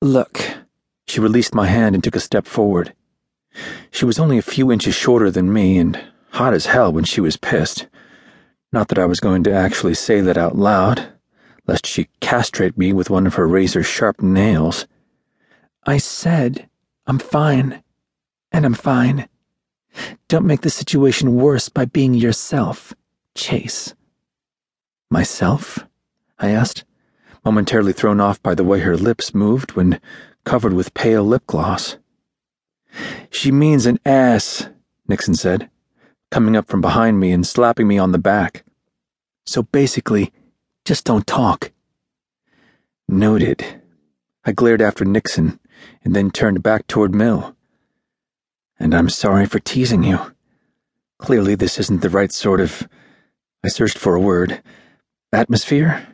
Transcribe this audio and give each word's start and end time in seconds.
Look. 0.00 0.40
She 1.06 1.20
released 1.20 1.54
my 1.54 1.66
hand 1.66 1.94
and 1.94 2.04
took 2.04 2.14
a 2.14 2.20
step 2.20 2.46
forward. 2.46 2.94
She 3.90 4.04
was 4.04 4.18
only 4.18 4.38
a 4.38 4.42
few 4.42 4.70
inches 4.70 4.94
shorter 4.94 5.30
than 5.30 5.52
me 5.52 5.78
and 5.78 6.00
hot 6.30 6.54
as 6.54 6.66
hell 6.66 6.92
when 6.92 7.04
she 7.04 7.20
was 7.20 7.36
pissed. 7.36 7.88
Not 8.72 8.88
that 8.88 8.98
I 8.98 9.06
was 9.06 9.20
going 9.20 9.42
to 9.44 9.52
actually 9.52 9.94
say 9.94 10.20
that 10.20 10.36
out 10.36 10.56
loud, 10.56 11.08
lest 11.66 11.86
she 11.86 12.08
castrate 12.20 12.78
me 12.78 12.92
with 12.92 13.10
one 13.10 13.26
of 13.26 13.34
her 13.34 13.48
razor 13.48 13.82
sharp 13.82 14.20
nails. 14.20 14.86
I 15.84 15.98
said, 15.98 16.68
I'm 17.06 17.18
fine. 17.18 17.82
And 18.52 18.64
I'm 18.64 18.74
fine. 18.74 19.28
Don't 20.28 20.46
make 20.46 20.60
the 20.60 20.70
situation 20.70 21.34
worse 21.34 21.68
by 21.68 21.86
being 21.86 22.14
yourself, 22.14 22.94
Chase. 23.34 23.94
Myself? 25.10 25.86
I 26.38 26.50
asked, 26.50 26.84
momentarily 27.48 27.94
thrown 27.94 28.20
off 28.20 28.42
by 28.42 28.54
the 28.54 28.62
way 28.62 28.80
her 28.80 28.94
lips 28.94 29.34
moved 29.34 29.72
when 29.72 29.98
covered 30.44 30.74
with 30.74 30.92
pale 30.92 31.24
lip 31.24 31.46
gloss. 31.46 31.96
She 33.30 33.50
means 33.50 33.86
an 33.86 33.98
ass, 34.04 34.68
Nixon 35.08 35.34
said, 35.34 35.70
coming 36.30 36.54
up 36.54 36.68
from 36.68 36.82
behind 36.82 37.18
me 37.18 37.32
and 37.32 37.46
slapping 37.46 37.88
me 37.88 37.96
on 37.96 38.12
the 38.12 38.18
back. 38.18 38.64
So 39.46 39.62
basically, 39.62 40.30
just 40.84 41.06
don't 41.06 41.26
talk. 41.26 41.72
Noted. 43.08 43.64
I 44.44 44.52
glared 44.52 44.82
after 44.82 45.06
Nixon 45.06 45.58
and 46.04 46.14
then 46.14 46.30
turned 46.30 46.62
back 46.62 46.86
toward 46.86 47.14
Mil. 47.14 47.56
And 48.78 48.94
I'm 48.94 49.08
sorry 49.08 49.46
for 49.46 49.58
teasing 49.58 50.02
you. 50.04 50.18
Clearly, 51.16 51.54
this 51.54 51.78
isn't 51.78 52.02
the 52.02 52.10
right 52.10 52.30
sort 52.30 52.60
of. 52.60 52.86
I 53.64 53.68
searched 53.68 53.96
for 53.96 54.14
a 54.14 54.20
word. 54.20 54.62
Atmosphere? 55.32 56.06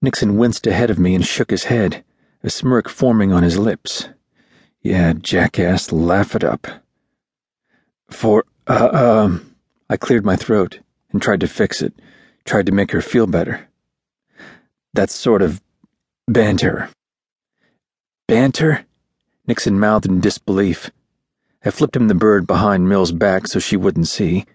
Nixon 0.00 0.36
winced 0.36 0.66
ahead 0.66 0.90
of 0.90 0.98
me 0.98 1.14
and 1.14 1.26
shook 1.26 1.50
his 1.50 1.64
head, 1.64 2.04
a 2.42 2.50
smirk 2.50 2.88
forming 2.88 3.32
on 3.32 3.42
his 3.42 3.58
lips. 3.58 4.08
Yeah, 4.80 5.12
jackass, 5.12 5.90
laugh 5.90 6.36
it 6.36 6.44
up. 6.44 6.68
For, 8.08 8.44
uh, 8.68 8.90
um, 8.92 9.56
I 9.90 9.96
cleared 9.96 10.24
my 10.24 10.36
throat 10.36 10.80
and 11.10 11.20
tried 11.20 11.40
to 11.40 11.48
fix 11.48 11.82
it, 11.82 11.94
tried 12.44 12.66
to 12.66 12.72
make 12.72 12.92
her 12.92 13.00
feel 13.00 13.26
better. 13.26 13.68
That's 14.94 15.14
sort 15.14 15.42
of 15.42 15.60
banter. 16.28 16.90
Banter? 18.28 18.86
Nixon 19.46 19.80
mouthed 19.80 20.06
in 20.06 20.20
disbelief. 20.20 20.90
I 21.64 21.70
flipped 21.70 21.96
him 21.96 22.06
the 22.06 22.14
bird 22.14 22.46
behind 22.46 22.88
Mil's 22.88 23.12
back 23.12 23.48
so 23.48 23.58
she 23.58 23.76
wouldn't 23.76 24.06
see. 24.06 24.46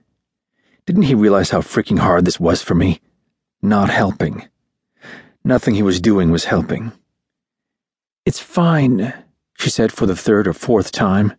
Didn't 0.85 1.03
he 1.03 1.15
realize 1.15 1.49
how 1.49 1.59
freaking 1.59 1.99
hard 1.99 2.23
this 2.23 2.39
was 2.39 2.61
for 2.61 2.75
me? 2.75 3.01
Not 3.61 3.89
helping. 3.89 4.47
Nothing 5.45 5.75
he 5.75 5.83
was 5.83 5.99
doing 5.99 6.31
was 6.31 6.45
helping. 6.45 6.93
It's 8.25 8.39
fine, 8.39 9.13
she 9.57 9.69
said 9.69 9.91
for 9.91 10.05
the 10.05 10.15
third 10.15 10.47
or 10.47 10.53
fourth 10.53 10.93
time. 10.93 11.33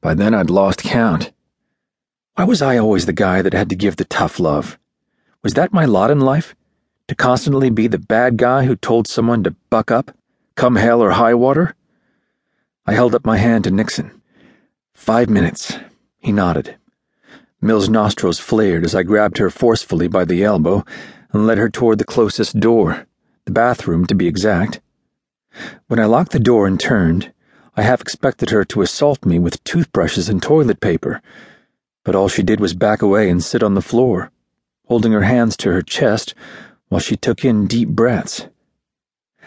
By 0.00 0.14
then 0.14 0.34
I'd 0.34 0.50
lost 0.50 0.82
count. 0.82 1.30
Why 2.34 2.42
was 2.42 2.60
I 2.60 2.76
always 2.76 3.06
the 3.06 3.12
guy 3.12 3.40
that 3.42 3.52
had 3.52 3.70
to 3.70 3.76
give 3.76 3.96
the 3.96 4.04
tough 4.04 4.40
love? 4.40 4.78
Was 5.44 5.54
that 5.54 5.72
my 5.72 5.84
lot 5.84 6.10
in 6.10 6.18
life? 6.18 6.56
To 7.06 7.14
constantly 7.14 7.70
be 7.70 7.86
the 7.86 7.98
bad 7.98 8.36
guy 8.36 8.64
who 8.64 8.74
told 8.74 9.06
someone 9.06 9.44
to 9.44 9.54
buck 9.70 9.92
up, 9.92 10.10
come 10.56 10.74
hell 10.74 11.00
or 11.00 11.12
high 11.12 11.34
water? 11.34 11.76
I 12.84 12.94
held 12.94 13.14
up 13.14 13.24
my 13.24 13.36
hand 13.36 13.64
to 13.64 13.70
Nixon. 13.70 14.22
Five 14.92 15.30
minutes. 15.30 15.78
He 16.18 16.32
nodded. 16.32 16.76
Mil's 17.60 17.88
nostrils 17.88 18.40
flared 18.40 18.84
as 18.84 18.94
I 18.94 19.04
grabbed 19.04 19.38
her 19.38 19.50
forcefully 19.50 20.08
by 20.08 20.24
the 20.24 20.42
elbow 20.42 20.84
and 21.32 21.46
led 21.46 21.58
her 21.58 21.70
toward 21.70 21.98
the 21.98 22.04
closest 22.04 22.58
door, 22.58 23.06
the 23.50 23.54
bathroom 23.54 24.06
to 24.06 24.14
be 24.14 24.28
exact. 24.28 24.80
When 25.88 25.98
I 25.98 26.04
locked 26.04 26.30
the 26.30 26.38
door 26.38 26.68
and 26.68 26.78
turned, 26.78 27.32
I 27.76 27.82
half 27.82 28.00
expected 28.00 28.50
her 28.50 28.64
to 28.66 28.82
assault 28.82 29.26
me 29.26 29.40
with 29.40 29.64
toothbrushes 29.64 30.28
and 30.28 30.40
toilet 30.40 30.80
paper, 30.80 31.20
but 32.04 32.14
all 32.14 32.28
she 32.28 32.44
did 32.44 32.60
was 32.60 32.74
back 32.74 33.02
away 33.02 33.28
and 33.28 33.42
sit 33.42 33.64
on 33.64 33.74
the 33.74 33.82
floor, 33.82 34.30
holding 34.86 35.10
her 35.10 35.22
hands 35.22 35.56
to 35.56 35.72
her 35.72 35.82
chest 35.82 36.32
while 36.90 37.00
she 37.00 37.16
took 37.16 37.44
in 37.44 37.66
deep 37.66 37.88
breaths. 37.88 38.46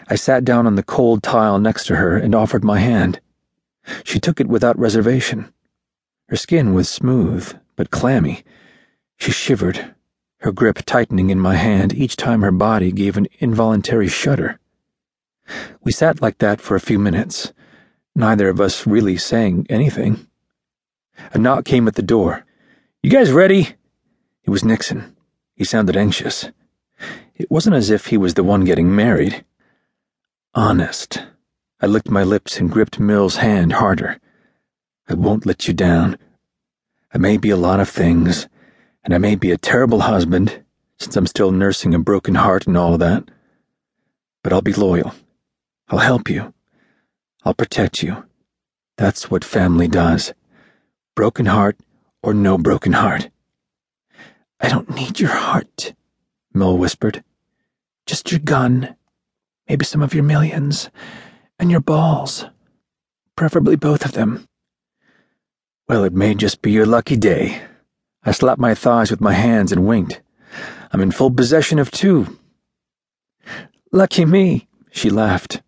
I 0.06 0.16
sat 0.16 0.44
down 0.44 0.66
on 0.66 0.74
the 0.74 0.82
cold 0.82 1.22
tile 1.22 1.58
next 1.58 1.86
to 1.86 1.96
her 1.96 2.14
and 2.14 2.34
offered 2.34 2.62
my 2.62 2.80
hand. 2.80 3.20
She 4.04 4.20
took 4.20 4.38
it 4.38 4.48
without 4.48 4.78
reservation. 4.78 5.50
Her 6.28 6.36
skin 6.36 6.74
was 6.74 6.90
smooth, 6.90 7.56
but 7.74 7.90
clammy. 7.90 8.44
She 9.16 9.32
shivered, 9.32 9.94
her 10.44 10.52
grip 10.52 10.80
tightening 10.84 11.30
in 11.30 11.40
my 11.40 11.54
hand 11.54 11.94
each 11.94 12.16
time 12.16 12.42
her 12.42 12.52
body 12.52 12.92
gave 12.92 13.16
an 13.16 13.26
involuntary 13.38 14.08
shudder. 14.08 14.60
We 15.82 15.90
sat 15.90 16.20
like 16.20 16.36
that 16.36 16.60
for 16.60 16.76
a 16.76 16.80
few 16.80 16.98
minutes, 16.98 17.54
neither 18.14 18.50
of 18.50 18.60
us 18.60 18.86
really 18.86 19.16
saying 19.16 19.66
anything. 19.70 20.26
A 21.32 21.38
knock 21.38 21.64
came 21.64 21.88
at 21.88 21.94
the 21.94 22.02
door. 22.02 22.44
You 23.02 23.08
guys 23.08 23.32
ready? 23.32 23.70
It 24.42 24.50
was 24.50 24.62
Nixon. 24.62 25.16
He 25.54 25.64
sounded 25.64 25.96
anxious. 25.96 26.50
It 27.34 27.50
wasn't 27.50 27.76
as 27.76 27.88
if 27.88 28.08
he 28.08 28.18
was 28.18 28.34
the 28.34 28.44
one 28.44 28.66
getting 28.66 28.94
married. 28.94 29.46
Honest. 30.54 31.24
I 31.80 31.86
licked 31.86 32.10
my 32.10 32.22
lips 32.22 32.60
and 32.60 32.70
gripped 32.70 33.00
Mil's 33.00 33.36
hand 33.36 33.72
harder. 33.72 34.20
I 35.08 35.14
won't 35.14 35.46
let 35.46 35.66
you 35.66 35.72
down. 35.72 36.18
I 37.14 37.16
may 37.16 37.38
be 37.38 37.48
a 37.48 37.56
lot 37.56 37.80
of 37.80 37.88
things, 37.88 38.46
and 39.04 39.14
I 39.14 39.18
may 39.18 39.36
be 39.36 39.50
a 39.50 39.58
terrible 39.58 40.00
husband, 40.00 40.64
since 40.98 41.16
I'm 41.16 41.26
still 41.26 41.52
nursing 41.52 41.94
a 41.94 41.98
broken 41.98 42.36
heart 42.36 42.66
and 42.66 42.76
all 42.76 42.96
that. 42.98 43.24
But 44.42 44.52
I'll 44.52 44.62
be 44.62 44.72
loyal. 44.72 45.14
I'll 45.88 45.98
help 45.98 46.30
you. 46.30 46.54
I'll 47.44 47.54
protect 47.54 48.02
you. 48.02 48.24
That's 48.96 49.30
what 49.30 49.44
family 49.44 49.88
does. 49.88 50.32
Broken 51.14 51.46
heart 51.46 51.76
or 52.22 52.32
no 52.32 52.56
broken 52.56 52.94
heart. 52.94 53.28
I 54.60 54.68
don't 54.68 54.94
need 54.94 55.20
your 55.20 55.30
heart, 55.34 55.94
Mil 56.54 56.78
whispered. 56.78 57.22
Just 58.06 58.30
your 58.30 58.40
gun. 58.40 58.96
Maybe 59.68 59.84
some 59.84 60.02
of 60.02 60.14
your 60.14 60.24
millions 60.24 60.90
and 61.58 61.70
your 61.70 61.80
balls. 61.80 62.46
Preferably 63.36 63.76
both 63.76 64.04
of 64.04 64.12
them. 64.12 64.46
Well, 65.88 66.04
it 66.04 66.14
may 66.14 66.34
just 66.34 66.62
be 66.62 66.70
your 66.72 66.86
lucky 66.86 67.16
day. 67.16 67.60
I 68.24 68.32
slapped 68.32 68.60
my 68.60 68.74
thighs 68.74 69.10
with 69.10 69.20
my 69.20 69.32
hands 69.32 69.72
and 69.72 69.86
winked. 69.86 70.22
I'm 70.92 71.00
in 71.00 71.10
full 71.10 71.30
possession 71.30 71.78
of 71.78 71.90
two. 71.90 72.38
Lucky 73.92 74.24
me, 74.24 74.68
she 74.90 75.10
laughed. 75.10 75.62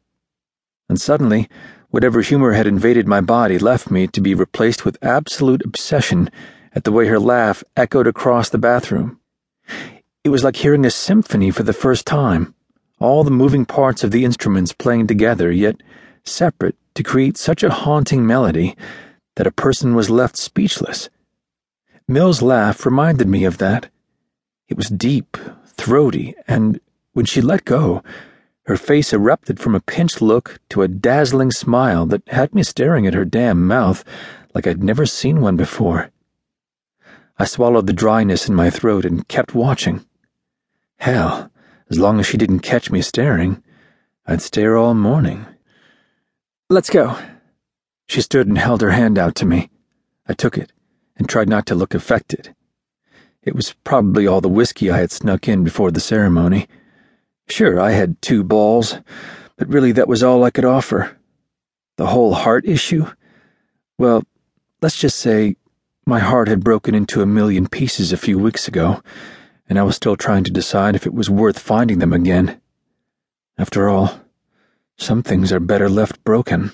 And 0.89 1.00
suddenly, 1.00 1.49
whatever 1.91 2.22
humor 2.22 2.53
had 2.53 2.67
invaded 2.67 3.06
my 3.06 3.21
body 3.21 3.59
left 3.59 3.91
me 3.91 4.06
to 4.09 4.21
be 4.21 4.34
replaced 4.34 4.84
with 4.84 5.03
absolute 5.03 5.65
obsession 5.65 6.31
at 6.72 6.84
the 6.84 6.93
way 6.93 7.06
her 7.06 7.19
laugh 7.19 7.65
echoed 7.77 8.06
across 8.06 8.49
the 8.49 8.59
bathroom. 8.59 9.21
It 10.25 10.31
was 10.31 10.44
like 10.44 10.56
hearing 10.56 10.84
a 10.87 10.91
symphony 10.91 11.50
for 11.50 11.62
the 11.62 11.73
first 11.73 12.06
time 12.06 12.55
all 12.99 13.25
the 13.25 13.31
moving 13.31 13.67
parts 13.67 14.03
of 14.03 14.11
the 14.11 14.25
instruments 14.25 14.73
playing 14.73 15.06
together, 15.06 15.53
yet 15.53 15.83
separate 16.25 16.77
to 16.94 17.03
create 17.03 17.37
such 17.37 17.62
a 17.62 17.71
haunting 17.71 18.27
melody 18.27 18.75
that 19.37 19.47
a 19.47 19.53
person 19.53 19.94
was 19.94 20.09
left 20.09 20.37
speechless. 20.37 21.11
Mil's 22.09 22.41
laugh 22.41 22.87
reminded 22.87 23.27
me 23.27 23.44
of 23.44 23.59
that. 23.59 23.89
It 24.69 24.77
was 24.77 24.89
deep, 24.89 25.37
throaty, 25.67 26.37
and 26.47 26.78
when 27.15 27.27
she 27.27 27.41
let 27.41 27.65
go, 27.65 28.00
her 28.67 28.77
face 28.77 29.12
erupted 29.12 29.59
from 29.59 29.75
a 29.75 29.81
pinched 29.81 30.22
look 30.22 30.61
to 30.69 30.83
a 30.83 30.89
dazzling 30.89 31.50
smile 31.50 32.06
that 32.06 32.22
had 32.28 32.55
me 32.55 32.62
staring 32.62 33.09
at 33.09 33.15
her 33.15 33.25
damn 33.25 33.67
mouth 33.67 34.05
like 34.55 34.69
I'd 34.69 34.84
never 34.84 35.05
seen 35.05 35.41
one 35.41 35.56
before. 35.56 36.11
I 37.41 37.44
swallowed 37.44 37.89
the 37.89 37.93
dryness 37.93 38.49
in 38.49 38.55
my 38.55 38.71
throat 38.71 39.05
and 39.05 39.27
kept 39.27 39.56
watching. 39.56 40.05
Hell, 40.99 41.50
as 41.91 41.99
long 41.99 42.21
as 42.21 42.27
she 42.27 42.37
didn't 42.37 42.61
catch 42.61 42.88
me 42.88 43.03
staring, 43.03 43.65
I'd 44.27 44.43
stare 44.43 44.77
all 44.77 44.94
morning. 44.94 45.44
Let's 46.70 46.88
go. 46.88 47.19
She 48.06 48.20
stood 48.20 48.47
and 48.47 48.59
held 48.59 48.81
her 48.81 48.91
hand 48.91 49.19
out 49.19 49.35
to 49.37 49.47
me. 49.47 49.70
I 50.29 50.35
took 50.35 50.56
it 50.56 50.70
and 51.16 51.28
tried 51.28 51.48
not 51.48 51.66
to 51.66 51.74
look 51.74 51.94
affected. 51.94 52.54
It 53.42 53.54
was 53.54 53.74
probably 53.84 54.26
all 54.26 54.40
the 54.40 54.48
whiskey 54.48 54.90
I 54.90 54.98
had 54.98 55.10
snuck 55.10 55.48
in 55.48 55.64
before 55.64 55.90
the 55.90 56.00
ceremony. 56.00 56.68
Sure, 57.48 57.80
I 57.80 57.92
had 57.92 58.20
two 58.20 58.42
balls, 58.42 58.98
but 59.56 59.68
really 59.68 59.92
that 59.92 60.08
was 60.08 60.22
all 60.22 60.44
I 60.44 60.50
could 60.50 60.64
offer. 60.64 61.16
The 61.96 62.08
whole 62.08 62.34
heart 62.34 62.66
issue? 62.66 63.06
Well, 63.98 64.24
let's 64.82 64.98
just 64.98 65.18
say 65.18 65.56
my 66.04 66.18
heart 66.18 66.48
had 66.48 66.64
broken 66.64 66.94
into 66.94 67.22
a 67.22 67.26
million 67.26 67.68
pieces 67.68 68.12
a 68.12 68.16
few 68.16 68.38
weeks 68.38 68.68
ago 68.68 69.02
and 69.68 69.78
I 69.78 69.82
was 69.82 69.96
still 69.96 70.16
trying 70.16 70.44
to 70.44 70.50
decide 70.50 70.94
if 70.94 71.06
it 71.06 71.14
was 71.14 71.28
worth 71.28 71.58
finding 71.58 71.98
them 71.98 72.12
again. 72.12 72.60
After 73.58 73.88
all, 73.88 74.20
some 74.96 75.22
things 75.22 75.52
are 75.52 75.60
better 75.60 75.88
left 75.88 76.22
broken. 76.24 76.72